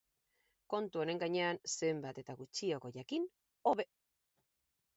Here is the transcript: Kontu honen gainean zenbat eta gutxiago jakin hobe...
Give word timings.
Kontu 0.73 1.01
honen 1.03 1.21
gainean 1.23 1.59
zenbat 1.73 2.21
eta 2.23 2.37
gutxiago 2.41 2.93
jakin 2.99 3.29
hobe... 3.73 3.89